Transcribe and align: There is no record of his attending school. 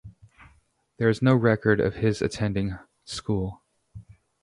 There 0.97 1.09
is 1.09 1.21
no 1.21 1.35
record 1.35 1.79
of 1.79 1.93
his 1.97 2.23
attending 2.23 2.75
school. 3.05 3.61